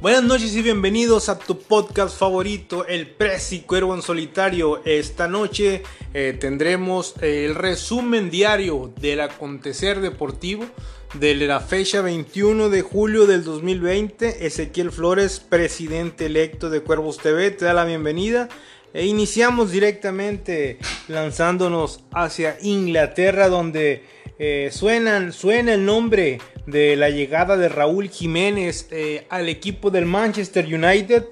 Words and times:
Buenas 0.00 0.22
noches 0.22 0.54
y 0.54 0.62
bienvenidos 0.62 1.28
a 1.28 1.40
tu 1.40 1.58
podcast 1.58 2.16
favorito, 2.16 2.86
El 2.86 3.08
Presi 3.08 3.62
Cuervo 3.62 3.96
en 3.96 4.02
Solitario. 4.02 4.80
Esta 4.84 5.26
noche 5.26 5.82
eh, 6.14 6.36
tendremos 6.38 7.16
el 7.20 7.56
resumen 7.56 8.30
diario 8.30 8.92
del 9.00 9.20
acontecer 9.20 10.00
deportivo 10.00 10.66
de 11.14 11.34
la 11.34 11.58
fecha 11.58 12.00
21 12.00 12.68
de 12.68 12.82
julio 12.82 13.26
del 13.26 13.42
2020. 13.42 14.46
Ezequiel 14.46 14.92
Flores, 14.92 15.40
presidente 15.40 16.26
electo 16.26 16.70
de 16.70 16.80
Cuervos 16.80 17.18
TV, 17.18 17.50
te 17.50 17.64
da 17.64 17.74
la 17.74 17.84
bienvenida. 17.84 18.48
E 18.94 19.04
iniciamos 19.04 19.72
directamente 19.72 20.78
lanzándonos 21.08 22.04
hacia 22.12 22.56
Inglaterra 22.62 23.48
donde 23.48 24.04
eh, 24.40 24.68
suenan, 24.70 25.32
suena 25.32 25.74
el 25.74 25.84
nombre 25.84 26.40
de 26.66 26.94
la 26.94 27.10
llegada 27.10 27.56
de 27.56 27.68
Raúl 27.68 28.08
Jiménez 28.08 28.86
eh, 28.92 29.26
al 29.30 29.48
equipo 29.48 29.90
del 29.90 30.04
Manchester 30.04 30.64
United. 30.64 31.24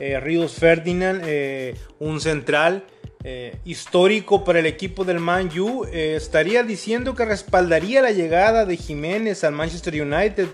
Eh, 0.00 0.18
Ríos 0.18 0.54
Ferdinand, 0.54 1.22
un 1.98 2.20
central 2.20 2.84
histórico 3.64 4.44
para 4.44 4.58
el 4.58 4.66
equipo 4.66 5.04
del 5.04 5.18
Man 5.18 5.48
U, 5.58 5.86
estaría 5.90 6.62
diciendo 6.62 7.14
que 7.14 7.24
respaldaría 7.24 8.02
la 8.02 8.10
llegada 8.10 8.66
de 8.66 8.76
Jiménez 8.76 9.44
al 9.44 9.52
Manchester 9.52 10.02
United. 10.02 10.48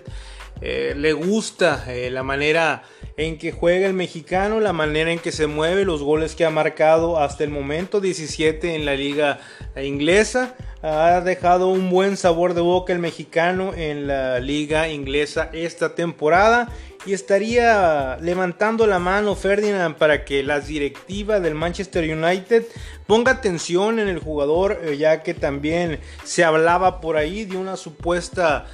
le 0.61 1.13
gusta 1.13 1.85
la 2.09 2.23
manera 2.23 2.83
en 3.17 3.37
que 3.37 3.51
juega 3.51 3.87
el 3.87 3.93
mexicano, 3.93 4.61
la 4.61 4.71
manera 4.71 5.11
en 5.11 5.19
que 5.19 5.33
se 5.33 5.47
mueve, 5.47 5.83
los 5.83 6.01
goles 6.01 6.33
que 6.33 6.45
ha 6.45 6.49
marcado 6.49 7.19
hasta 7.19 7.43
el 7.43 7.49
momento, 7.49 7.99
17 7.99 8.75
en 8.75 8.85
la 8.85 8.95
liga 8.95 9.39
inglesa. 9.75 10.55
Ha 10.83 11.21
dejado 11.21 11.67
un 11.67 11.91
buen 11.91 12.17
sabor 12.17 12.55
de 12.55 12.61
boca 12.61 12.91
el 12.91 12.97
mexicano 12.97 13.71
en 13.75 14.07
la 14.07 14.39
liga 14.39 14.89
inglesa 14.89 15.49
esta 15.53 15.93
temporada 15.93 16.69
y 17.05 17.13
estaría 17.13 18.17
levantando 18.19 18.87
la 18.87 18.97
mano 18.97 19.35
Ferdinand 19.35 19.95
para 19.95 20.25
que 20.25 20.41
la 20.41 20.59
directiva 20.59 21.39
del 21.39 21.53
Manchester 21.53 22.03
United 22.15 22.65
ponga 23.05 23.31
atención 23.31 23.99
en 23.99 24.07
el 24.07 24.17
jugador 24.17 24.79
eh, 24.83 24.97
ya 24.97 25.21
que 25.21 25.35
también 25.35 25.99
se 26.23 26.43
hablaba 26.43 26.99
por 26.99 27.15
ahí 27.15 27.45
de 27.45 27.57
una 27.57 27.77
supuesta 27.77 28.65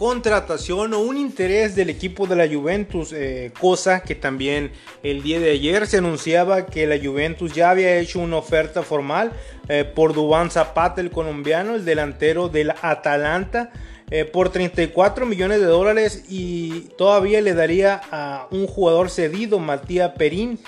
contratación 0.00 0.94
o 0.94 1.00
un 1.00 1.18
interés 1.18 1.76
del 1.76 1.90
equipo 1.90 2.26
de 2.26 2.34
la 2.34 2.48
Juventus, 2.48 3.12
eh, 3.12 3.52
cosa 3.60 4.00
que 4.00 4.14
también 4.14 4.72
el 5.02 5.22
día 5.22 5.38
de 5.38 5.50
ayer 5.50 5.86
se 5.86 5.98
anunciaba 5.98 6.64
que 6.64 6.86
la 6.86 6.98
Juventus 6.98 7.52
ya 7.52 7.68
había 7.68 7.98
hecho 7.98 8.18
una 8.20 8.38
oferta 8.38 8.82
formal 8.82 9.30
eh, 9.68 9.84
por 9.84 10.14
Dubán 10.14 10.50
Zapata, 10.50 11.02
el 11.02 11.10
colombiano, 11.10 11.74
el 11.74 11.84
delantero 11.84 12.48
del 12.48 12.72
Atalanta. 12.80 13.72
Eh, 14.10 14.24
por 14.24 14.48
34 14.48 15.26
millones 15.26 15.60
de 15.60 15.66
dólares 15.66 16.24
y 16.30 16.88
todavía 16.96 17.42
le 17.42 17.52
daría 17.52 18.00
a 18.10 18.48
un 18.50 18.66
jugador 18.66 19.10
cedido, 19.10 19.58
Matías 19.58 20.12
Perín. 20.16 20.58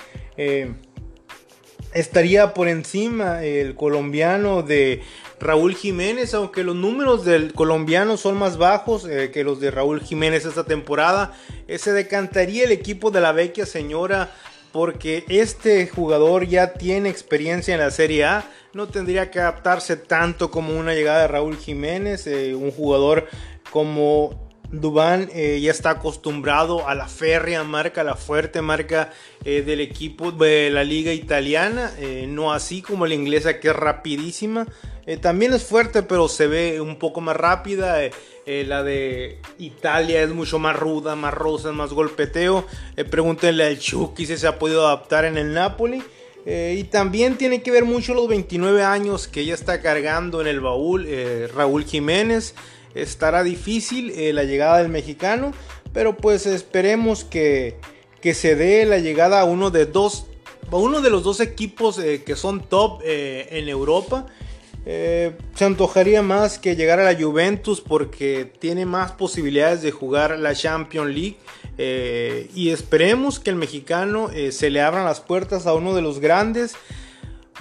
estaría 1.93 2.53
por 2.53 2.67
encima 2.67 3.43
el 3.43 3.73
colombiano 3.75 4.61
de 4.61 5.01
Raúl 5.39 5.75
Jiménez, 5.75 6.33
aunque 6.33 6.63
los 6.63 6.75
números 6.75 7.25
del 7.25 7.53
colombiano 7.53 8.17
son 8.17 8.37
más 8.37 8.57
bajos 8.57 9.05
eh, 9.05 9.31
que 9.31 9.43
los 9.43 9.59
de 9.59 9.71
Raúl 9.71 10.01
Jiménez 10.01 10.45
esta 10.45 10.63
temporada, 10.63 11.33
eh, 11.67 11.77
se 11.77 11.91
decantaría 11.91 12.63
el 12.63 12.71
equipo 12.71 13.11
de 13.11 13.21
la 13.21 13.31
vecchia 13.31 13.65
señora 13.65 14.31
porque 14.71 15.23
este 15.29 15.87
jugador 15.87 16.47
ya 16.47 16.73
tiene 16.73 17.09
experiencia 17.09 17.75
en 17.75 17.79
la 17.79 17.91
Serie 17.91 18.25
A, 18.25 18.49
no 18.73 18.87
tendría 18.87 19.29
que 19.29 19.39
adaptarse 19.39 19.97
tanto 19.97 20.49
como 20.49 20.77
una 20.77 20.95
llegada 20.95 21.21
de 21.21 21.27
Raúl 21.27 21.57
Jiménez, 21.57 22.25
eh, 22.25 22.55
un 22.55 22.71
jugador 22.71 23.27
como 23.69 24.42
Dubán 24.73 25.29
eh, 25.33 25.59
ya 25.61 25.69
está 25.69 25.91
acostumbrado 25.91 26.87
a 26.87 26.95
la 26.95 27.07
férrea 27.07 27.63
marca, 27.63 28.01
a 28.01 28.03
la 28.03 28.15
fuerte 28.15 28.59
marca 28.63 29.13
eh, 29.45 29.61
del 29.61 29.79
equipo 29.81 30.31
de 30.31 30.71
la 30.71 30.83
liga 30.83 31.13
italiana, 31.13 31.93
eh, 31.99 32.25
no 32.27 32.51
así 32.51 32.81
como 32.81 33.05
la 33.05 33.13
inglesa 33.13 33.59
que 33.59 33.69
es 33.69 33.75
rapidísima. 33.75 34.65
también 35.21 35.53
es 35.53 35.63
fuerte, 35.63 36.01
pero 36.01 36.27
se 36.27 36.47
ve 36.47 36.81
un 36.81 36.97
poco 36.97 37.21
más 37.21 37.37
rápida. 37.37 37.99
la 38.47 38.83
de 38.83 39.37
Italia 39.59 40.23
es 40.23 40.29
mucho 40.29 40.57
más 40.57 40.75
ruda, 40.75 41.15
más 41.15 41.35
rosa, 41.35 41.71
más 41.71 41.93
golpeteo. 41.93 42.65
pregúntenle 43.11 43.65
al 43.65 43.77
Chucky 43.77 44.25
si 44.25 44.37
se 44.37 44.47
ha 44.47 44.57
podido 44.57 44.87
adaptar 44.87 45.25
en 45.25 45.37
el 45.37 45.53
Napoli. 45.53 46.01
y 46.45 46.83
también 46.85 47.37
tiene 47.37 47.61
que 47.61 47.69
ver 47.69 47.85
mucho 47.85 48.15
los 48.15 48.27
29 48.27 48.83
años 48.83 49.27
que 49.27 49.45
ya 49.45 49.53
está 49.53 49.81
cargando 49.81 50.41
en 50.41 50.47
el 50.47 50.61
baúl 50.61 51.07
Raúl 51.53 51.85
Jiménez 51.85 52.55
estará 52.95 53.43
difícil 53.43 54.11
eh, 54.11 54.33
la 54.33 54.43
llegada 54.43 54.79
del 54.79 54.89
mexicano, 54.89 55.53
pero 55.93 56.17
pues 56.17 56.45
esperemos 56.45 57.23
que, 57.23 57.77
se 58.21 58.55
dé 58.55 58.85
la 58.85 58.99
llegada 58.99 59.41
a 59.41 59.43
uno 59.43 59.69
de 59.69 59.85
dos, 59.85 60.27
uno 60.71 61.01
de 61.01 61.09
los 61.09 61.23
dos 61.23 61.39
equipos 61.39 61.99
eh, 61.99 62.23
que 62.25 62.35
son 62.35 62.61
top 62.61 63.01
eh, 63.03 63.47
en 63.51 63.67
Europa. 63.67 64.25
se 64.85 65.65
antojaría 65.65 66.21
más 66.21 66.59
que 66.59 66.75
llegar 66.75 66.99
a 66.99 67.03
la 67.03 67.19
Juventus 67.19 67.79
porque 67.81 68.51
tiene 68.59 68.85
más 68.85 69.13
posibilidades 69.13 69.81
de 69.81 69.91
jugar 69.91 70.37
la 70.39 70.53
Champions 70.53 71.13
League 71.15 71.37
y 72.53 72.69
esperemos 72.69 73.39
que 73.39 73.49
el 73.49 73.55
mexicano 73.55 74.29
se 74.51 74.69
le 74.69 74.81
abran 74.81 75.05
las 75.05 75.21
puertas 75.21 75.67
a 75.67 75.73
uno 75.73 75.95
de 75.95 76.01
los 76.01 76.19
grandes 76.19 76.75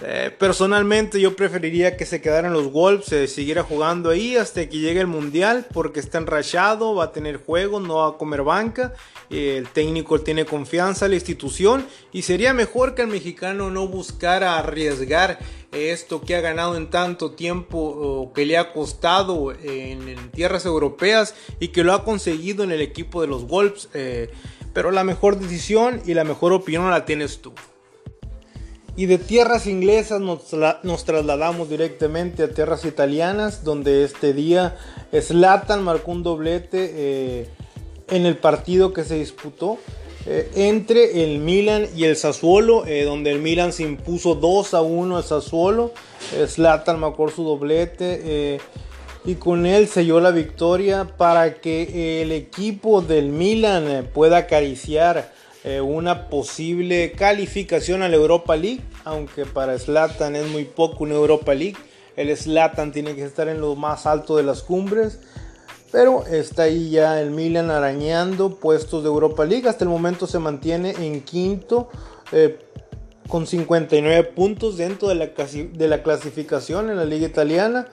eh, 0.05 0.35
personalmente 0.37 1.21
yo 1.21 1.37
preferiría 1.37 1.97
que 1.97 2.07
se 2.07 2.21
quedaran 2.21 2.53
los 2.53 2.73
Wolves, 2.73 3.07
se 3.07 3.27
siguiera 3.29 3.63
jugando 3.63 4.11
ahí 4.11 4.37
hasta 4.37 4.69
que 4.69 4.79
llegue 4.79 5.01
el 5.01 5.07
Mundial 5.07 5.67
porque 5.73 6.01
está 6.01 6.19
enrachado, 6.19 6.95
va 6.95 7.05
a 7.05 7.13
tener 7.13 7.37
juego, 7.37 7.81
no 7.81 7.97
va 7.97 8.09
a 8.09 8.19
comer 8.19 8.43
banca, 8.43 8.95
el 9.31 9.69
técnico 9.69 10.21
tiene 10.21 10.45
confianza 10.45 11.07
en 11.07 11.13
la 11.13 11.17
institución 11.17 11.87
y 12.13 12.23
sería 12.23 12.53
mejor 12.53 12.95
que 12.95 13.03
el 13.03 13.09
mexicano 13.09 13.71
no 13.71 13.87
buscara 13.87 14.59
arriesgar 14.59 15.39
esto 15.73 16.21
que 16.21 16.37
ha 16.37 16.41
ganado 16.41 16.77
en 16.77 16.91
tanto 16.91 17.33
tiempo 17.33 17.79
o 17.79 18.33
que 18.33 18.45
le 18.45 18.59
ha 18.59 18.73
costado 18.73 19.53
en, 19.53 20.31
tierras 20.33 20.67
europeas 20.67 21.35
y 21.61 21.69
que 21.69 21.85
lo 21.85 21.95
ha 21.95 22.05
conseguido 22.05 22.65
en 22.65 22.73
el 22.73 22.83
equipo 22.83 23.21
de 23.21 23.29
los 23.29 23.47
Wolves. 23.47 23.89
Eh, 23.95 24.31
pero 24.73 24.91
la 24.91 25.05
mejor 25.05 25.39
decisión 25.39 26.03
y 26.07 26.15
la 26.15 26.25
mejor 26.25 26.53
opinión 26.53 26.91
la 26.91 27.05
tienes 27.05 27.41
tú. 27.41 27.53
Y 28.95 29.07
de 29.07 29.17
tierras 29.17 29.67
inglesas 29.67 30.21
nos, 30.21 31.05
trasladamos 31.05 31.71
directamente 31.71 32.43
a 32.43 32.49
tierras 32.49 32.85
italianas, 32.85 33.65
donde 33.65 34.05
este 34.05 34.35
día 34.35 34.77
Slatan 35.19 35.83
marcó 35.83 36.11
un 36.11 36.23
doblete 36.23 36.91
eh, 36.95 37.47
en 38.11 38.27
el 38.27 38.37
partido 38.37 38.93
que 38.93 39.05
se 39.05 39.15
disputó 39.15 39.79
eh, 40.27 40.51
entre 40.57 41.25
el 41.25 41.39
Milan 41.39 41.87
y 41.97 42.05
el 42.05 42.17
Sassuolo, 42.17 42.85
eh, 42.87 43.05
donde 43.05 43.31
el 43.31 43.39
Milan 43.39 43.73
se 43.73 43.83
impuso 43.83 44.35
2 44.35 44.75
a 44.75 44.83
1 44.83 45.17
al 45.17 45.25
Sassuolo. 45.25 45.93
Slatan 46.47 47.01
marcó 47.01 47.31
su 47.31 47.45
doblete 47.45 48.61
y 49.25 49.37
con 49.37 49.65
él 49.65 49.89
selló 49.89 50.21
la 50.21 50.33
victoria 50.33 51.05
para 51.17 51.55
que 51.55 52.21
el 52.23 52.31
equipo 52.31 53.01
del 53.01 53.31
Milan 53.31 54.09
pueda 54.13 54.37
acariciar 54.39 55.33
eh, 55.65 55.81
una 55.81 56.29
posible 56.29 57.13
calificación 57.13 58.03
a 58.03 58.09
la 58.09 58.17
Europa 58.17 58.57
League, 58.57 58.81
aunque 59.05 59.47
para 59.47 59.79
Slatan 59.79 60.35
es 60.35 60.49
muy 60.49 60.65
poco 60.65 61.05
una 61.05 61.15
Europa 61.15 61.55
League. 61.55 61.77
El 62.17 62.37
Slatan 62.37 62.93
tiene 62.93 63.15
que 63.15 63.25
estar 63.25 63.49
en 63.49 63.61
lo 63.61 63.77
más 63.77 64.07
alto 64.07 64.37
de 64.37 64.43
las 64.43 64.63
cumbres. 64.63 65.21
Pero 65.93 66.27
está 66.27 66.65
ahí 66.65 66.91
ya 66.91 67.21
el 67.21 67.31
Milan 67.31 67.71
arañando 67.71 68.57
puestos 68.57 69.03
de 69.03 69.09
Europa 69.09 69.45
League. 69.45 69.69
Hasta 69.69 69.85
el 69.85 69.91
momento 69.91 70.27
se 70.27 70.39
mantiene 70.39 70.95
en 70.99 71.21
quinto 71.21 71.91
eh, 72.33 72.59
con 73.29 73.47
59 73.47 74.25
puntos 74.35 74.79
dentro 74.79 75.09
de 75.09 75.15
la, 75.15 75.27
de 75.27 75.89
la, 75.89 76.03
clasificación 76.03 76.91
en 76.91 76.97
la 76.97 77.05
liga 77.05 77.27
italiana. 77.27 77.87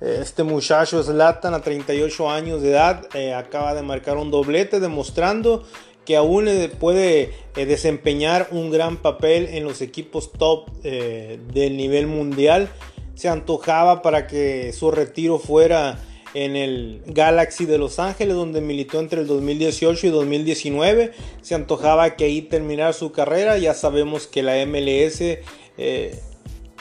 Este 0.00 0.42
muchacho 0.42 1.02
Slatan 1.02 1.54
a 1.54 1.62
38 1.62 2.30
años 2.30 2.60
de 2.60 2.70
edad 2.70 3.08
eh, 3.14 3.32
acaba 3.32 3.72
de 3.74 3.80
marcar 3.80 4.18
un 4.18 4.30
doblete 4.30 4.78
demostrando 4.78 5.64
que 6.06 6.16
aún 6.16 6.48
eh, 6.48 6.70
puede 6.70 7.32
eh, 7.56 7.66
desempeñar 7.66 8.48
un 8.52 8.70
gran 8.70 8.96
papel 8.96 9.48
en 9.50 9.64
los 9.64 9.82
equipos 9.82 10.32
top 10.32 10.70
eh, 10.84 11.38
del 11.52 11.76
nivel 11.76 12.06
mundial. 12.06 12.70
Se 13.14 13.28
antojaba 13.28 14.00
para 14.00 14.26
que 14.26 14.72
su 14.72 14.90
retiro 14.90 15.38
fuera 15.38 15.98
en 16.32 16.54
el 16.54 17.02
Galaxy 17.06 17.66
de 17.66 17.78
Los 17.78 17.98
Ángeles, 17.98 18.36
donde 18.36 18.60
militó 18.60 19.00
entre 19.00 19.22
el 19.22 19.26
2018 19.26 20.06
y 20.06 20.10
2019. 20.10 21.12
Se 21.42 21.54
antojaba 21.54 22.14
que 22.14 22.24
ahí 22.24 22.42
terminara 22.42 22.92
su 22.92 23.10
carrera. 23.10 23.58
Ya 23.58 23.74
sabemos 23.74 24.26
que 24.26 24.42
la 24.42 24.64
MLS 24.66 25.22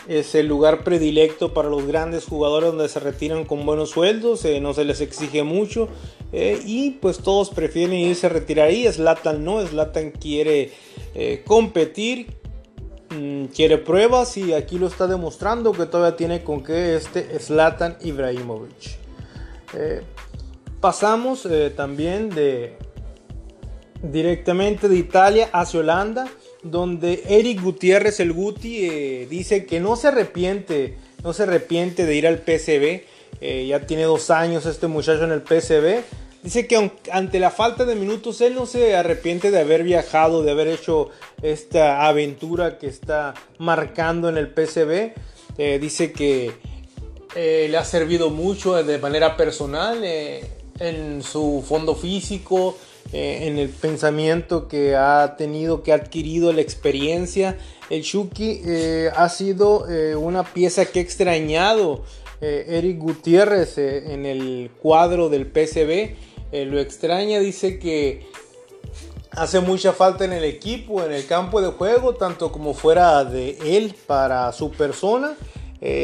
es 0.07 0.35
el 0.35 0.47
lugar 0.47 0.83
predilecto 0.83 1.53
para 1.53 1.69
los 1.69 1.87
grandes 1.87 2.25
jugadores 2.25 2.69
donde 2.69 2.89
se 2.89 2.99
retiran 2.99 3.45
con 3.45 3.65
buenos 3.65 3.91
sueldos, 3.91 4.45
no 4.61 4.73
se 4.73 4.85
les 4.85 5.01
exige 5.01 5.43
mucho 5.43 5.89
eh, 6.37 6.61
y 6.65 6.91
pues 6.91 7.19
todos 7.19 7.49
prefieren 7.49 7.95
irse 7.95 8.25
a 8.25 8.29
retirar 8.29 8.67
ahí. 8.67 8.85
Slatan 8.91 9.45
no, 9.45 9.65
Slatan 9.65 10.11
quiere 10.11 10.69
eh, 11.13 11.43
competir, 11.47 12.27
mm, 13.09 13.45
quiere 13.45 13.77
pruebas 13.77 14.35
y 14.35 14.51
aquí 14.51 14.77
lo 14.77 14.87
está 14.87 15.07
demostrando 15.07 15.71
que 15.71 15.85
todavía 15.85 16.17
tiene 16.17 16.43
con 16.43 16.61
qué 16.61 16.97
este 16.97 17.39
Slatan 17.39 17.95
Ibrahimovic. 18.01 18.97
Eh, 19.75 20.01
pasamos 20.81 21.47
también 21.77 22.29
de, 22.29 22.75
directamente 24.03 24.89
de 24.89 24.97
Italia 24.97 25.49
hacia 25.53 25.79
Holanda, 25.79 26.27
donde 26.63 27.23
Eric 27.29 27.61
Gutiérrez, 27.61 28.19
el 28.19 28.33
Guti, 28.33 29.25
dice 29.29 29.65
que 29.65 29.79
no 29.79 29.95
se 29.95 30.09
arrepiente, 30.09 30.97
no 31.23 31.31
se 31.31 31.43
arrepiente 31.43 32.05
de 32.05 32.13
ir 32.13 32.27
al 32.27 32.39
PCB. 32.39 33.05
Ya 33.67 33.85
tiene 33.85 34.03
dos 34.03 34.31
años 34.31 34.65
este 34.65 34.87
muchacho 34.87 35.23
en 35.23 35.31
el 35.31 35.41
PCB. 35.41 36.03
Dice 36.45 36.65
que 36.67 36.91
ante 37.11 37.39
la 37.39 37.51
falta 37.51 37.83
de 37.83 37.95
minutos 37.95 38.39
él 38.39 38.55
no 38.55 38.65
se 38.65 38.95
arrepiente 38.95 39.51
de 39.51 39.59
haber 39.59 39.83
viajado, 39.83 40.43
de 40.43 40.51
haber 40.51 40.69
hecho 40.69 41.09
esta 41.41 42.07
aventura 42.07 42.77
que 42.77 42.87
está 42.87 43.33
marcando 43.57 44.29
en 44.29 44.37
el 44.37 44.47
PCB. 44.47 45.13
Eh, 45.57 45.79
dice 45.79 46.13
que 46.13 46.53
le 47.35 47.75
ha 47.75 47.83
servido 47.83 48.29
mucho 48.29 48.81
de 48.81 48.97
manera 48.97 49.35
personal 49.35 50.01
en 50.79 51.23
su 51.23 51.63
fondo 51.67 51.95
físico, 51.95 52.77
eh, 53.13 53.47
en 53.47 53.59
el 53.59 53.69
pensamiento 53.69 54.67
que 54.67 54.95
ha 54.95 55.35
tenido, 55.37 55.83
que 55.83 55.91
ha 55.91 55.95
adquirido 55.95 56.51
la 56.53 56.61
experiencia. 56.61 57.57
El 57.89 58.01
Shuki 58.01 58.61
eh, 58.65 59.11
ha 59.15 59.29
sido 59.29 59.89
eh, 59.89 60.15
una 60.15 60.43
pieza 60.43 60.85
que 60.85 60.99
ha 60.99 61.01
extrañado 61.01 62.03
Eric 62.41 62.99
Gutiérrez 62.99 63.79
en 63.79 64.25
el 64.27 64.69
cuadro 64.79 65.29
del 65.29 65.47
PCB. 65.47 66.15
Lo 66.63 66.79
extraña, 66.79 67.39
dice 67.39 67.79
que 67.79 68.27
hace 69.31 69.59
mucha 69.59 69.91
falta 69.91 70.23
en 70.23 70.31
el 70.31 70.45
equipo, 70.45 71.03
en 71.03 71.11
el 71.11 71.25
campo 71.25 71.61
de 71.61 71.69
juego, 71.69 72.15
tanto 72.15 72.51
como 72.51 72.73
fuera 72.73 73.25
de 73.25 73.57
él 73.77 73.95
para 74.07 74.51
su 74.53 74.71
persona. 74.71 75.35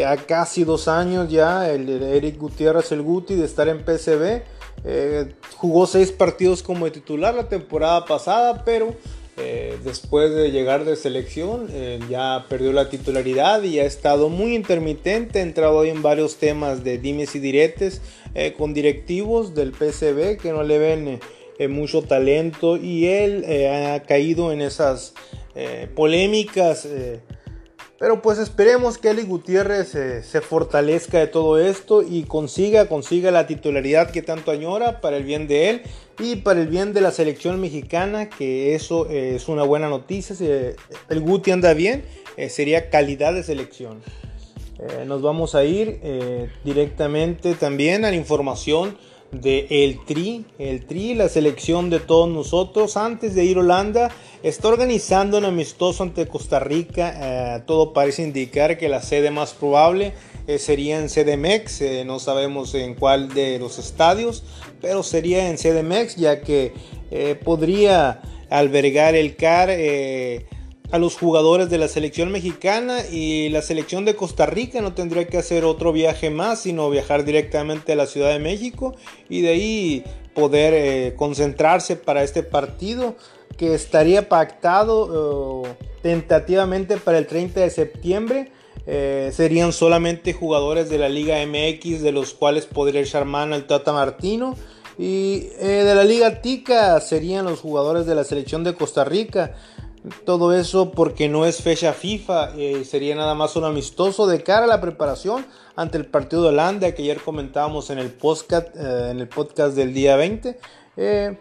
a 0.05 0.17
casi 0.17 0.65
dos 0.65 0.87
años 0.87 1.29
ya, 1.29 1.69
el 1.69 1.87
Eric 1.89 2.37
Gutiérrez, 2.37 2.91
el 2.91 3.01
Guti, 3.01 3.35
de 3.35 3.45
estar 3.45 3.69
en 3.69 3.85
PCB. 3.85 4.43
Eh, 4.83 5.35
jugó 5.57 5.85
seis 5.85 6.11
partidos 6.11 6.63
como 6.63 6.91
titular 6.91 7.35
la 7.35 7.47
temporada 7.47 8.05
pasada, 8.05 8.63
pero 8.65 8.95
eh, 9.37 9.77
después 9.83 10.33
de 10.33 10.51
llegar 10.51 10.85
de 10.85 10.95
selección 10.95 11.67
eh, 11.71 11.99
ya 12.09 12.45
perdió 12.49 12.73
la 12.73 12.89
titularidad 12.89 13.63
y 13.63 13.79
ha 13.79 13.85
estado 13.85 14.29
muy 14.29 14.55
intermitente. 14.55 15.39
Ha 15.39 15.43
entrado 15.43 15.83
en 15.85 16.01
varios 16.01 16.37
temas 16.37 16.83
de 16.83 16.97
dimes 16.97 17.35
y 17.35 17.39
diretes 17.39 18.01
con 18.57 18.73
directivos 18.73 19.53
del 19.55 19.73
PCB 19.73 20.37
que 20.37 20.53
no 20.53 20.63
le 20.63 20.79
ven 20.79 21.19
mucho 21.69 22.01
talento 22.01 22.77
y 22.77 23.07
él 23.07 23.45
ha 23.69 24.01
caído 24.03 24.53
en 24.53 24.61
esas 24.61 25.13
polémicas 25.95 26.87
pero 28.01 28.19
pues 28.23 28.39
esperemos 28.39 28.97
que 28.97 29.11
Eli 29.11 29.21
Gutiérrez 29.21 29.93
eh, 29.93 30.23
se 30.23 30.41
fortalezca 30.41 31.19
de 31.19 31.27
todo 31.27 31.59
esto 31.59 32.01
y 32.01 32.23
consiga, 32.23 32.87
consiga 32.87 33.29
la 33.29 33.45
titularidad 33.45 34.09
que 34.09 34.23
tanto 34.23 34.49
añora 34.49 35.01
para 35.01 35.17
el 35.17 35.23
bien 35.23 35.47
de 35.47 35.69
él 35.69 35.81
y 36.17 36.37
para 36.37 36.61
el 36.61 36.67
bien 36.67 36.93
de 36.93 37.01
la 37.01 37.11
selección 37.11 37.61
mexicana, 37.61 38.27
que 38.27 38.73
eso 38.73 39.07
eh, 39.07 39.35
es 39.35 39.47
una 39.47 39.61
buena 39.61 39.87
noticia. 39.87 40.35
Si 40.35 40.47
el 40.47 41.19
Guti 41.19 41.51
anda 41.51 41.75
bien, 41.75 42.03
eh, 42.37 42.49
sería 42.49 42.89
calidad 42.89 43.35
de 43.35 43.43
selección. 43.43 44.01
nos 45.05 45.21
vamos 45.21 45.53
a 45.53 45.63
ir 45.63 45.99
directamente 46.63 47.53
también 47.53 48.03
a 48.03 48.09
la 48.09 48.15
información 48.15 48.97
de 49.31 49.67
el 49.69 50.03
Tri, 50.05 50.45
el 50.59 50.85
Tri, 50.85 51.13
la 51.15 51.29
selección 51.29 51.89
de 51.89 51.99
todos 51.99 52.29
nosotros. 52.29 52.97
Antes 52.97 53.35
de 53.35 53.45
ir 53.45 53.57
a 53.57 53.61
Holanda, 53.61 54.11
está 54.43 54.67
organizando 54.67 55.37
un 55.37 55.45
amistoso 55.45 56.03
ante 56.03 56.27
Costa 56.27 56.59
Rica. 56.59 57.57
Eh, 57.57 57.63
todo 57.65 57.93
parece 57.93 58.23
indicar 58.23 58.77
que 58.77 58.89
la 58.89 59.01
sede 59.01 59.31
más 59.31 59.53
probable 59.53 60.13
eh, 60.47 60.59
sería 60.59 60.99
en 60.99 61.07
CDMX. 61.07 61.81
Eh, 61.81 62.03
no 62.05 62.19
sabemos 62.19 62.75
en 62.75 62.95
cuál 62.95 63.33
de 63.33 63.59
los 63.59 63.79
estadios, 63.79 64.43
pero 64.81 65.03
sería 65.03 65.49
en 65.49 65.57
CDMX, 65.57 66.15
ya 66.15 66.41
que 66.41 66.73
podría 67.43 68.21
albergar 68.49 69.15
el 69.15 69.35
CAR 69.35 69.69
a 70.91 70.99
los 70.99 71.17
jugadores 71.17 71.69
de 71.69 71.77
la 71.77 71.87
selección 71.87 72.31
mexicana 72.31 72.99
y 73.09 73.49
la 73.49 73.61
selección 73.61 74.03
de 74.03 74.15
Costa 74.15 74.45
Rica 74.45 74.81
no 74.81 74.93
tendría 74.93 75.25
que 75.25 75.37
hacer 75.37 75.63
otro 75.63 75.93
viaje 75.93 76.29
más, 76.29 76.61
sino 76.61 76.89
viajar 76.89 77.23
directamente 77.23 77.93
a 77.93 77.95
la 77.95 78.05
Ciudad 78.05 78.29
de 78.29 78.39
México 78.39 78.93
y 79.29 79.41
de 79.41 79.49
ahí 79.49 80.03
poder 80.33 80.73
eh, 80.73 81.15
concentrarse 81.15 81.95
para 81.95 82.23
este 82.23 82.43
partido 82.43 83.15
que 83.57 83.73
estaría 83.73 84.27
pactado 84.27 85.63
eh, 85.65 85.75
tentativamente 86.01 86.97
para 86.97 87.17
el 87.17 87.27
30 87.27 87.61
de 87.61 87.69
septiembre. 87.69 88.51
Eh, 88.85 89.31
serían 89.33 89.71
solamente 89.71 90.33
jugadores 90.33 90.89
de 90.89 90.97
la 90.97 91.07
Liga 91.07 91.37
MX, 91.45 92.01
de 92.01 92.11
los 92.11 92.33
cuales 92.33 92.65
podría 92.65 93.01
echar 93.01 93.23
mano 93.23 93.55
el 93.55 93.65
Tata 93.65 93.93
Martino. 93.93 94.57
Y 94.97 95.47
de 95.57 95.95
la 95.95 96.03
Liga 96.03 96.41
Tica 96.41 96.99
serían 96.99 97.45
los 97.45 97.61
jugadores 97.61 98.05
de 98.05 98.13
la 98.13 98.23
selección 98.23 98.63
de 98.63 98.75
Costa 98.75 99.03
Rica. 99.03 99.55
Todo 100.25 100.51
eso 100.53 100.91
porque 100.91 101.29
no 101.29 101.45
es 101.45 101.61
fecha 101.61 101.93
FIFA, 101.93 102.55
eh, 102.57 102.85
sería 102.85 103.15
nada 103.15 103.35
más 103.35 103.55
un 103.55 103.65
amistoso 103.65 104.25
de 104.25 104.41
cara 104.41 104.63
a 104.63 104.67
la 104.67 104.81
preparación 104.81 105.45
ante 105.75 105.97
el 105.97 106.07
partido 106.07 106.41
de 106.41 106.49
Holanda 106.49 106.91
que 106.93 107.03
ayer 107.03 107.21
comentábamos 107.21 107.91
en 107.91 107.99
el 107.99 108.09
podcast, 108.09 108.75
eh, 108.75 109.09
en 109.11 109.19
el 109.19 109.27
podcast 109.27 109.75
del 109.75 109.93
día 109.93 110.15
20. 110.15 110.57
Eh, 110.97 111.37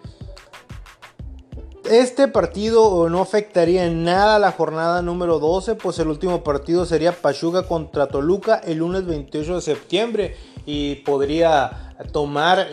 este 1.90 2.28
partido 2.28 3.08
no 3.08 3.22
afectaría 3.22 3.86
en 3.86 4.04
nada 4.04 4.38
la 4.38 4.52
jornada 4.52 5.00
número 5.00 5.38
12, 5.38 5.76
pues 5.76 5.98
el 5.98 6.08
último 6.08 6.44
partido 6.44 6.84
sería 6.84 7.12
Pachuca 7.12 7.62
contra 7.62 8.08
Toluca 8.08 8.60
el 8.62 8.78
lunes 8.78 9.06
28 9.06 9.54
de 9.54 9.60
septiembre 9.62 10.36
y 10.66 10.96
podría 10.96 11.96
tomar 12.12 12.68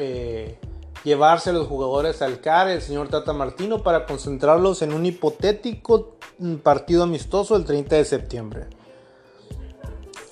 llevarse 1.08 1.52
a 1.52 1.54
los 1.54 1.68
jugadores 1.68 2.22
al 2.22 2.42
CAR, 2.42 2.68
el 2.68 2.82
señor 2.82 3.08
Tata 3.08 3.32
Martino, 3.32 3.82
para 3.82 4.06
concentrarlos 4.06 4.82
en 4.82 4.92
un 4.92 5.06
hipotético 5.06 6.18
mm, 6.38 6.56
partido 6.56 7.04
amistoso 7.04 7.56
el 7.56 7.64
30 7.64 7.96
de 7.96 8.06
septiembre. 8.06 8.66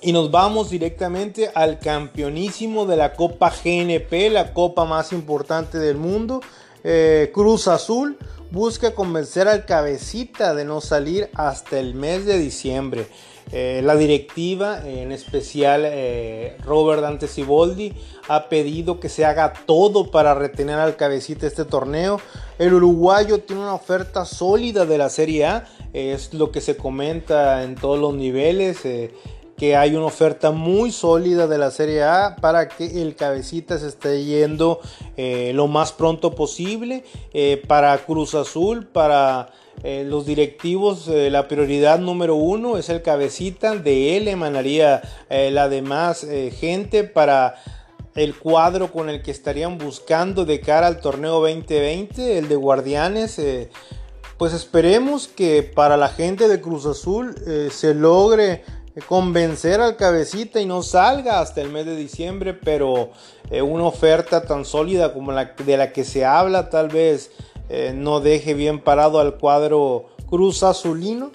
Y 0.01 0.11
nos 0.11 0.29
vamos 0.31 0.69
directamente 0.69 1.49
al 1.55 1.79
campeonísimo 1.79 2.85
de 2.85 2.97
la 2.97 3.13
Copa 3.13 3.49
GNP, 3.49 4.29
la 4.29 4.53
copa 4.53 4.83
más 4.83 5.13
importante 5.13 5.79
del 5.79 5.95
mundo. 5.95 6.41
Eh, 6.83 7.31
Cruz 7.33 7.69
Azul 7.69 8.17
busca 8.51 8.93
convencer 8.93 9.47
al 9.47 9.65
cabecita 9.65 10.53
de 10.53 10.65
no 10.65 10.81
salir 10.81 11.29
hasta 11.33 11.79
el 11.79 11.95
mes 11.95 12.25
de 12.25 12.37
diciembre. 12.37 13.07
Eh, 13.57 13.79
la 13.81 13.95
directiva, 13.95 14.85
en 14.85 15.13
especial 15.13 15.83
eh, 15.85 16.57
Robert 16.65 17.01
Dante 17.01 17.29
Siboldi, 17.29 17.93
ha 18.27 18.49
pedido 18.49 18.99
que 18.99 19.07
se 19.07 19.23
haga 19.23 19.53
todo 19.65 20.11
para 20.11 20.33
retener 20.33 20.77
al 20.77 20.97
cabecita 20.97 21.47
este 21.47 21.63
torneo. 21.63 22.19
El 22.59 22.73
uruguayo 22.73 23.39
tiene 23.39 23.61
una 23.61 23.73
oferta 23.73 24.25
sólida 24.25 24.85
de 24.85 24.97
la 24.97 25.07
Serie 25.07 25.45
A, 25.45 25.67
es 25.93 26.33
lo 26.33 26.51
que 26.51 26.59
se 26.59 26.75
comenta 26.75 27.63
en 27.63 27.75
todos 27.75 27.97
los 27.97 28.13
niveles. 28.13 28.79
Eh, 29.55 29.57
que 29.57 29.75
hay 29.75 29.95
una 29.95 30.05
oferta 30.05 30.51
muy 30.51 30.91
sólida 30.91 31.47
de 31.47 31.57
la 31.57 31.71
Serie 31.71 32.03
A 32.03 32.35
para 32.41 32.67
que 32.67 33.01
el 33.01 33.15
cabecita 33.15 33.77
se 33.77 33.87
esté 33.87 34.25
yendo 34.25 34.81
lo 35.53 35.67
más 35.67 35.93
pronto 35.93 36.35
posible 36.35 37.05
para 37.67 37.97
Cruz 37.99 38.35
Azul, 38.35 38.85
para 38.85 39.49
eh, 39.83 40.03
los 40.03 40.25
directivos, 40.25 41.07
eh, 41.07 41.29
la 41.29 41.47
prioridad 41.47 41.99
número 41.99 42.35
uno 42.35 42.77
es 42.77 42.89
el 42.89 43.01
cabecita, 43.01 43.75
de 43.75 44.17
él 44.17 44.27
emanaría 44.27 45.01
eh, 45.29 45.51
la 45.51 45.69
demás 45.69 46.25
gente 46.57 47.03
para 47.03 47.55
el 48.15 48.35
cuadro 48.35 48.91
con 48.91 49.09
el 49.09 49.21
que 49.21 49.31
estarían 49.31 49.77
buscando 49.77 50.45
de 50.45 50.61
cara 50.61 50.87
al 50.87 51.01
torneo 51.01 51.41
2020, 51.41 52.37
el 52.37 52.47
de 52.47 52.55
Guardianes. 52.55 53.39
pues 54.37 54.53
esperemos 54.53 55.27
que 55.27 55.63
para 55.63 55.97
la 55.97 56.07
gente 56.07 56.47
de 56.47 56.61
Cruz 56.61 56.85
Azul 56.85 57.35
se 57.71 57.93
logre 57.93 58.63
convencer 59.07 59.81
al 59.81 59.95
cabecita 59.95 60.61
y 60.61 60.65
no 60.65 60.83
salga 60.83 61.39
hasta 61.39 61.61
el 61.61 61.69
mes 61.69 61.85
de 61.85 61.95
diciembre, 61.95 62.53
pero 62.53 63.11
una 63.51 63.83
oferta 63.83 64.43
tan 64.43 64.65
sólida 64.65 65.13
como 65.13 65.31
la 65.31 65.53
de 65.65 65.77
la 65.77 65.91
que 65.93 66.03
se 66.03 66.25
habla 66.25 66.69
tal 66.69 66.89
vez 66.89 67.31
eh, 67.69 67.93
no 67.95 68.19
deje 68.19 68.53
bien 68.53 68.79
parado 68.79 69.19
al 69.19 69.37
cuadro 69.37 70.05
Cruz 70.29 70.63
Azulino. 70.63 71.31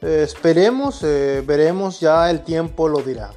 Eh, 0.00 0.22
esperemos, 0.24 1.02
eh, 1.02 1.42
veremos, 1.46 2.00
ya 2.00 2.30
el 2.30 2.42
tiempo 2.42 2.88
lo 2.88 3.00
dirá. 3.00 3.32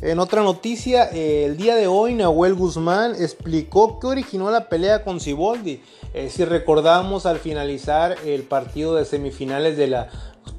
En 0.00 0.18
otra 0.18 0.42
noticia, 0.42 1.04
el 1.04 1.56
día 1.56 1.76
de 1.76 1.86
hoy 1.86 2.12
Nahuel 2.14 2.54
Guzmán 2.54 3.14
explicó 3.18 3.98
que 3.98 4.06
originó 4.06 4.50
la 4.50 4.68
pelea 4.68 5.02
con 5.02 5.18
Siboldi. 5.18 5.80
si 6.28 6.44
recordamos 6.44 7.24
al 7.24 7.38
finalizar 7.38 8.16
el 8.26 8.42
partido 8.42 8.96
de 8.96 9.06
semifinales 9.06 9.78
de 9.78 9.86
la 9.86 10.10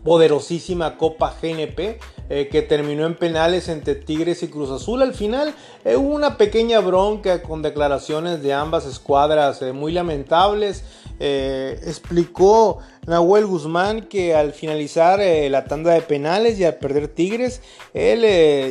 poderosísima 0.05 0.97
Copa 0.97 1.35
GNP, 1.41 1.99
eh, 2.29 2.47
que 2.49 2.61
terminó 2.61 3.07
en 3.07 3.15
penales 3.15 3.67
entre 3.67 3.95
Tigres 3.95 4.43
y 4.43 4.47
Cruz 4.47 4.69
Azul. 4.69 5.01
Al 5.01 5.15
final 5.15 5.53
eh, 5.83 5.95
hubo 5.95 6.13
una 6.13 6.37
pequeña 6.37 6.79
bronca 6.79 7.41
con 7.41 7.63
declaraciones 7.63 8.41
de 8.43 8.53
ambas 8.53 8.85
escuadras 8.85 9.61
eh, 9.61 9.73
muy 9.73 9.91
lamentables. 9.91 10.83
explicó 11.19 12.79
Nahuel 13.07 13.45
Guzmán 13.45 14.01
que 14.01 14.35
al 14.35 14.53
finalizar 14.53 15.19
la 15.49 15.65
tanda 15.65 15.93
de 15.93 16.01
penales 16.01 16.59
y 16.59 16.63
al 16.63 16.75
perder 16.75 17.07
Tigres, 17.07 17.61
él 17.93 18.25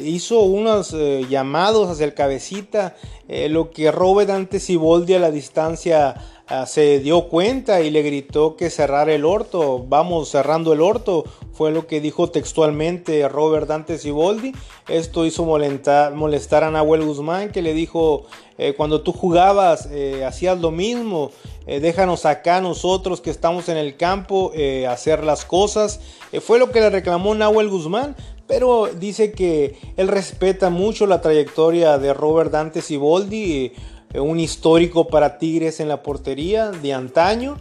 hizo 0.06 0.40
unos 0.40 0.94
llamados 1.28 1.88
hacia 1.88 2.04
el 2.04 2.14
cabecita, 2.14 2.96
lo 3.28 3.70
que 3.70 3.90
Robert 3.90 4.30
antes 4.30 4.64
Siboldi 4.64 5.14
a 5.14 5.18
la 5.18 5.30
distancia 5.30 6.14
ah, 6.46 6.66
se 6.66 6.98
dio 6.98 7.28
cuenta 7.28 7.80
y 7.80 7.90
le 7.90 8.02
gritó 8.02 8.56
que 8.56 8.70
cerrar 8.70 9.08
el 9.08 9.24
orto, 9.24 9.84
vamos 9.88 10.28
cerrando 10.28 10.72
el 10.72 10.82
orto, 10.82 11.24
fue 11.52 11.70
lo 11.70 11.86
que 11.86 12.00
dijo 12.00 12.30
textualmente 12.30 13.28
Robert 13.28 13.68
Dante 13.68 13.96
Siboldi. 13.98 14.52
Esto 14.88 15.24
hizo 15.24 15.44
molestar, 15.44 16.14
molestar 16.14 16.64
a 16.64 16.70
Nahuel 16.70 17.04
Guzmán 17.04 17.52
que 17.52 17.62
le 17.62 17.72
dijo, 17.72 18.26
eh, 18.56 18.74
cuando 18.74 19.00
tú 19.00 19.12
jugabas 19.12 19.88
eh, 19.90 20.24
hacías 20.24 20.60
lo 20.60 20.70
mismo, 20.70 21.32
eh, 21.66 21.80
déjanos 21.80 22.24
acá 22.24 22.60
nosotros 22.60 23.20
que 23.20 23.30
estamos 23.30 23.68
en 23.68 23.76
el 23.76 23.96
campo 23.96 24.52
hacer 24.88 25.24
las 25.24 25.44
cosas. 25.44 26.00
fue 26.40 26.58
lo 26.58 26.70
que 26.70 26.80
le 26.80 26.90
reclamó 26.90 27.34
Nahuel 27.34 27.68
Guzmán, 27.68 28.14
pero 28.46 28.86
dice 28.86 29.32
que 29.32 29.76
él 29.96 30.08
respeta 30.08 30.70
mucho 30.70 31.06
la 31.06 31.20
trayectoria 31.20 31.98
de 31.98 32.14
Robert 32.14 32.50
Dante 32.50 32.82
Siboldi, 32.82 33.72
un 34.14 34.38
histórico 34.38 35.08
para 35.08 35.38
Tigres 35.38 35.80
en 35.80 35.88
la 35.88 36.02
portería 36.02 36.70
de 36.70 36.92
antaño. 36.92 37.56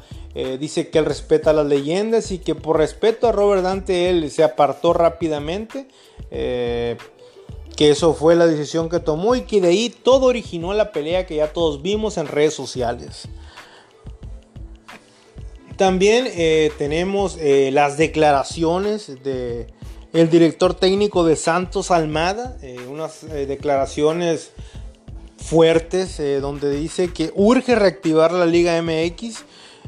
dice 0.59 0.89
que 0.89 0.99
él 0.99 1.05
respeta 1.05 1.53
las 1.53 1.65
leyendas 1.65 2.31
y 2.31 2.39
que 2.39 2.55
por 2.55 2.77
respeto 2.77 3.27
a 3.27 3.31
Robert 3.31 3.63
Dante 3.63 4.09
él 4.09 4.29
se 4.29 4.43
apartó 4.43 4.93
rápidamente 4.93 5.87
que 7.75 7.89
eso 7.89 8.13
fue 8.13 8.35
la 8.35 8.45
decisión 8.47 8.89
que 8.89 8.99
tomó 8.99 9.35
y 9.35 9.41
que 9.41 9.61
de 9.61 9.69
ahí 9.69 9.89
todo 9.89 10.27
originó 10.27 10.73
la 10.73 10.91
pelea 10.91 11.25
que 11.25 11.35
ya 11.35 11.51
todos 11.51 11.81
vimos 11.81 12.17
en 12.17 12.27
redes 12.27 12.53
sociales. 12.53 13.27
También 15.77 16.27
eh, 16.27 16.71
tenemos 16.77 17.37
eh, 17.39 17.71
las 17.71 17.97
declaraciones 17.97 19.23
de 19.23 19.67
el 20.13 20.29
director 20.29 20.75
técnico 20.75 21.25
de 21.25 21.35
Santos 21.35 21.89
Almada, 21.89 22.55
eh, 22.61 22.77
unas 22.87 23.25
declaraciones 23.29 24.51
fuertes 25.37 26.21
donde 26.39 26.69
dice 26.69 27.11
que 27.11 27.31
urge 27.35 27.73
reactivar 27.73 28.31
la 28.31 28.45
Liga 28.45 28.79
MX, 28.79 29.43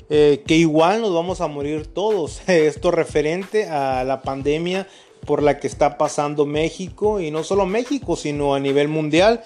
que 0.09 0.43
igual 0.47 1.01
nos 1.01 1.13
vamos 1.13 1.41
a 1.41 1.47
morir 1.47 1.85
todos. 1.85 2.41
Esto 2.47 2.89
referente 2.89 3.69
a 3.69 4.03
la 4.03 4.23
pandemia 4.23 4.87
por 5.25 5.43
la 5.43 5.59
que 5.59 5.67
está 5.67 5.97
pasando 5.97 6.45
México 6.45 7.19
y 7.19 7.31
no 7.31 7.43
solo 7.43 7.65
México, 7.65 8.15
sino 8.15 8.55
a 8.55 8.59
nivel 8.59 8.87
mundial. 8.87 9.43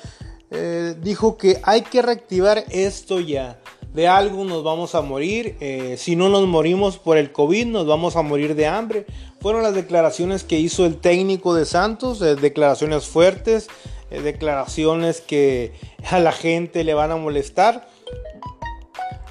Eh, 0.52 0.96
dijo 1.02 1.38
que 1.38 1.60
hay 1.64 1.82
que 1.82 2.02
reactivar 2.02 2.66
esto 2.70 3.20
ya. 3.20 3.60
De 3.94 4.08
algo 4.08 4.46
nos 4.46 4.64
vamos 4.64 4.96
a 4.96 5.02
morir. 5.02 5.56
Eh, 5.60 5.96
si 5.98 6.16
no 6.16 6.30
nos 6.30 6.48
morimos 6.48 6.98
por 6.98 7.18
el 7.18 7.32
COVID, 7.32 7.66
nos 7.68 7.88
vamos 7.88 8.16
a 8.16 8.22
morir 8.22 8.56
de 8.56 8.68
hambre. 8.68 9.06
Fueron 9.42 9.64
las 9.64 9.74
declaraciones 9.74 10.44
que 10.44 10.60
hizo 10.60 10.86
el 10.86 10.98
técnico 10.98 11.56
de 11.56 11.66
Santos, 11.66 12.22
eh, 12.22 12.36
declaraciones 12.36 13.08
fuertes, 13.08 13.68
declaraciones 14.10 15.22
que 15.22 15.74
a 16.10 16.20
la 16.20 16.32
gente 16.32 16.84
le 16.84 16.96
van 16.96 17.12
a 17.12 17.16
molestar. 17.16 17.88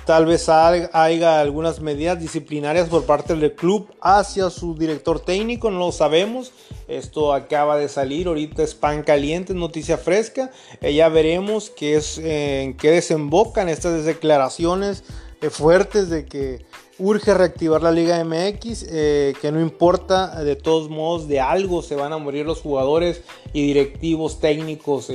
Tal 0.08 0.24
vez 0.24 0.48
haya 0.48 1.38
algunas 1.38 1.82
medidas 1.82 2.18
disciplinarias 2.18 2.88
por 2.88 3.04
parte 3.04 3.36
del 3.36 3.52
club 3.52 3.90
hacia 4.00 4.48
su 4.48 4.74
director 4.74 5.20
técnico, 5.20 5.70
no 5.70 5.80
lo 5.80 5.92
sabemos. 5.92 6.50
Esto 6.88 7.34
acaba 7.34 7.76
de 7.76 7.90
salir, 7.90 8.26
ahorita 8.26 8.62
es 8.62 8.74
pan 8.74 9.02
caliente, 9.02 9.52
noticia 9.52 9.98
fresca. 9.98 10.50
Eh, 10.80 10.94
ya 10.94 11.10
veremos 11.10 11.68
qué 11.68 11.96
es, 11.96 12.16
eh, 12.16 12.62
en 12.62 12.78
qué 12.78 12.90
desembocan 12.90 13.68
estas 13.68 14.06
declaraciones 14.06 15.04
eh, 15.42 15.50
fuertes 15.50 16.08
de 16.08 16.24
que 16.24 16.64
urge 16.98 17.34
reactivar 17.34 17.82
la 17.82 17.92
Liga 17.92 18.24
MX, 18.24 18.84
que 18.84 19.50
no 19.52 19.60
importa, 19.60 20.42
de 20.42 20.56
todos 20.56 20.88
modos, 20.88 21.28
de 21.28 21.40
algo 21.40 21.82
se 21.82 21.96
van 21.96 22.14
a 22.14 22.18
morir 22.18 22.46
los 22.46 22.62
jugadores 22.62 23.20
y 23.52 23.66
directivos 23.66 24.40
técnicos 24.40 25.12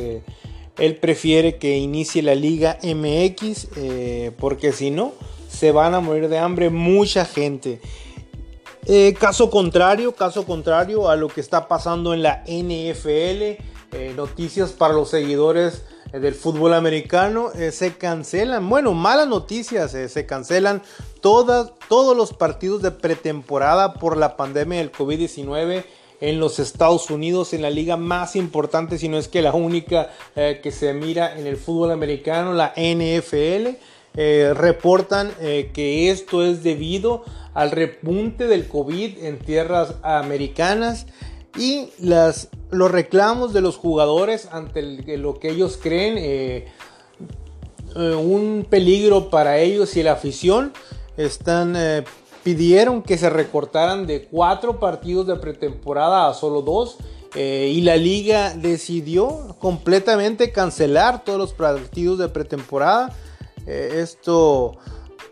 él 0.78 0.98
prefiere 0.98 1.58
que 1.58 1.78
inicie 1.78 2.22
la 2.22 2.36
Liga 2.36 2.78
MX 2.84 3.68
eh, 3.76 4.32
porque 4.40 4.72
si 4.72 4.92
no, 4.92 5.14
se 5.48 5.72
van 5.72 5.94
a 5.94 6.00
morir 6.00 6.30
de 6.30 6.40
hambre 6.40 6.70
mucha 6.70 7.26
gente. 7.26 7.80
Eh, 8.86 9.14
caso 9.20 9.50
contrario, 9.50 10.14
caso 10.14 10.46
contrario 10.46 11.10
a 11.10 11.16
lo 11.16 11.30
que 11.30 11.42
está 11.42 11.68
pasando 11.68 12.14
en 12.14 12.24
la 12.24 12.44
NFL, 12.48 13.62
eh, 13.92 14.14
noticias 14.16 14.72
para 14.72 14.94
los 14.94 15.10
seguidores 15.10 15.84
del 16.12 16.36
fútbol 16.36 16.76
americano, 16.76 17.50
se 17.72 17.96
cancelan, 17.96 18.70
bueno, 18.70 18.94
malas 18.94 19.28
noticias, 19.28 19.92
se 19.92 20.26
cancelan 20.28 20.84
todos 21.22 21.74
los 22.16 22.34
partidos 22.34 22.84
de 22.84 22.92
pretemporada 22.92 23.96
por 23.96 24.16
la 24.18 24.38
pandemia 24.38 24.78
del 24.78 24.92
COVID-19 24.92 25.84
en 26.24 26.40
los 26.40 26.58
Estados 26.58 27.10
Unidos, 27.10 27.52
en 27.52 27.62
la 27.62 27.70
liga 27.70 27.98
más 27.98 28.38
importante, 28.38 28.98
si 28.98 29.10
no 29.10 29.18
es 29.18 29.28
que 29.28 29.42
la 29.42 29.52
única 29.52 30.14
eh, 30.38 30.62
que 30.64 30.72
se 30.72 30.94
mira 30.94 31.38
en 31.38 31.48
el 31.48 31.58
fútbol 31.58 31.92
americano, 31.92 32.54
la 32.54 32.74
NFL. 32.78 33.76
Eh, 34.16 34.54
reportan 34.54 35.32
eh, 35.42 35.72
que 35.74 36.12
esto 36.12 36.46
es 36.46 36.62
debido 36.62 37.26
al 37.56 37.72
repunte 37.72 38.48
del 38.48 38.68
COVID 38.68 39.18
en 39.24 39.40
tierras 39.40 39.96
americanas 40.04 41.08
y 41.58 41.90
las, 41.98 42.50
los 42.70 42.92
reclamos 42.92 43.54
de 43.54 43.62
los 43.62 43.76
jugadores 43.76 44.48
ante 44.52 44.84
lo 45.18 45.40
que 45.40 45.50
ellos 45.50 45.80
creen 45.82 46.66
un 47.96 48.68
peligro 48.70 49.32
para 49.32 49.58
ellos 49.58 49.98
y 49.98 50.04
la 50.04 50.12
afición 50.12 50.74
están 51.18 51.76
pidieron 52.44 53.02
que 53.02 53.18
se 53.18 53.30
recortaran 53.30 54.06
de 54.06 54.26
cuatro 54.26 54.80
partidos 54.80 55.28
de 55.28 55.36
pretemporada 55.38 56.30
a 56.30 56.34
solo 56.34 56.62
dos. 56.62 56.98
Eh, 57.36 57.72
y 57.74 57.82
la 57.82 57.96
liga 57.98 58.54
decidió 58.54 59.56
completamente 59.58 60.52
cancelar 60.52 61.24
todos 61.24 61.40
los 61.40 61.54
partidos 61.54 62.20
de 62.20 62.30
pretemporada. 62.30 63.12
Eh, 63.66 64.02
esto 64.02 64.78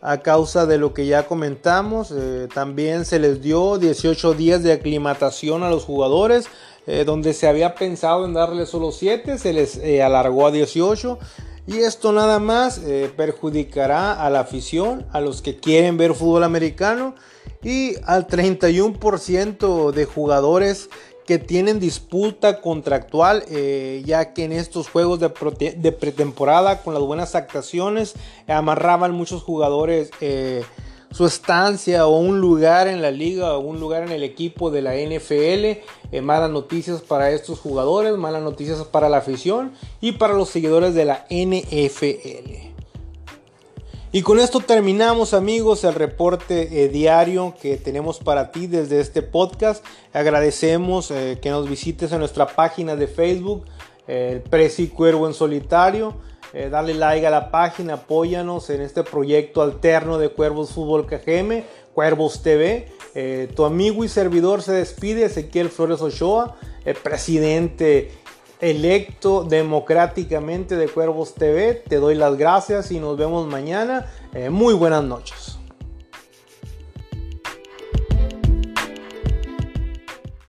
a 0.02 0.18
causa 0.18 0.66
de 0.66 0.80
lo 0.80 0.94
que 0.94 1.06
ya 1.06 1.28
comentamos. 1.28 2.12
Eh, 2.12 2.48
también 2.52 3.06
se 3.06 3.20
les 3.20 3.42
dio 3.42 3.78
18 3.78 4.34
días 4.34 4.64
de 4.64 4.74
aclimatación 4.74 5.64
a 5.64 5.70
los 5.70 5.84
jugadores. 5.84 6.48
donde 7.06 7.34
se 7.34 7.48
había 7.48 7.76
pensado 7.76 8.26
en 8.26 8.34
darles 8.34 8.70
solo 8.70 8.92
7, 8.92 9.38
se 9.38 9.54
les 9.54 9.80
alargó 10.04 10.48
a 10.48 10.52
18. 10.52 11.20
Y 11.68 11.80
esto 11.80 12.12
nada 12.12 12.40
más 12.40 12.80
eh, 12.80 13.12
perjudicará 13.16 14.26
a 14.26 14.30
la 14.30 14.42
afición, 14.42 15.06
a 15.12 15.22
los 15.22 15.42
que 15.42 15.58
quieren 15.58 15.98
ver 15.98 16.14
fútbol 16.16 16.44
americano 16.44 17.16
y 17.64 17.94
al 18.06 18.28
31% 18.28 19.92
de 19.92 20.06
jugadores 20.06 20.90
que 21.26 21.38
tienen 21.38 21.80
disputa 21.80 22.62
contractual, 22.62 23.44
eh, 23.48 24.02
ya 24.06 24.34
que 24.34 24.44
en 24.44 24.52
estos 24.52 24.90
juegos 24.90 25.20
de, 25.20 25.30
pretemporada 25.92 26.82
con 26.82 26.94
las 26.94 27.04
buenas 27.04 27.36
actuaciones 27.36 28.16
amarraban 28.48 29.14
muchos 29.14 29.44
jugadores. 29.44 30.10
Eh, 30.20 30.64
su 31.12 31.26
estancia 31.26 32.08
o 32.08 32.18
un 32.18 32.40
lugar 32.40 32.88
en 32.88 33.02
la 33.02 33.12
liga 33.12 33.58
o 33.58 33.60
un 33.60 33.80
lugar 33.80 34.04
en 34.04 34.12
el 34.12 34.24
equipo 34.24 34.72
de 34.72 34.82
la 34.82 34.96
NFL. 34.96 35.84
Eh, 36.12 36.22
malas 36.22 36.50
noticias 36.50 37.02
para 37.02 37.32
estos 37.32 37.60
jugadores, 37.60 38.18
malas 38.18 38.42
noticias 38.42 38.84
para 38.84 39.10
la 39.10 39.18
afición 39.18 39.74
y 40.00 40.14
para 40.14 40.34
los 40.34 40.50
seguidores 40.50 40.96
de 40.96 41.06
la 41.06 41.26
NFL. 41.30 42.72
Y 44.14 44.24
con 44.24 44.40
esto 44.40 44.60
terminamos 44.60 45.34
amigos 45.34 45.86
el 45.86 45.94
reporte 45.94 46.84
eh, 46.84 46.90
diario 46.90 47.56
que 47.62 47.78
tenemos 47.78 48.20
para 48.20 48.52
ti 48.52 48.68
desde 48.68 49.00
este 49.00 49.22
podcast. 49.22 49.86
Agradecemos 50.12 51.12
eh, 51.12 51.40
que 51.42 51.50
nos 51.50 51.70
visites 51.70 52.12
en 52.12 52.20
nuestra 52.20 52.48
página 52.48 52.98
de 52.98 53.08
Facebook, 53.08 53.64
el 54.08 54.42
Presi 54.42 54.88
Cuervo 54.88 55.28
en 55.28 55.34
Solitario. 55.34 56.14
Eh, 56.54 56.70
dale 56.70 56.94
like 56.94 57.26
a 57.26 57.30
la 57.30 57.50
página, 57.50 57.94
apóyanos 57.94 58.70
en 58.70 58.82
este 58.82 59.04
proyecto 59.04 59.62
alterno 59.62 60.18
de 60.18 60.30
Cuervos 60.30 60.72
Fútbol 60.72 61.06
KGM, 61.06 61.64
Cuervos 61.94 62.42
TV. 62.42 62.88
Eh, 63.16 63.50
tu 63.56 63.66
amigo 63.66 64.04
y 64.04 64.10
servidor 64.10 64.62
se 64.62 64.74
despide, 64.74 65.26
Ezequiel 65.26 65.70
Flores 65.70 66.02
Ochoa, 66.02 66.58
el 66.86 66.96
presidente 66.96 68.12
electo 68.60 69.44
democráticamente 69.44 70.76
de 70.76 70.88
Cuervos 70.88 71.34
TV. 71.34 71.74
Te 71.88 71.98
doy 71.98 72.16
las 72.16 72.38
gracias 72.38 72.92
y 72.92 73.00
nos 73.00 73.18
vemos 73.18 73.48
mañana. 73.48 74.12
Eh, 74.34 74.50
muy 74.50 74.74
buenas 74.74 75.04
noches. 75.04 75.61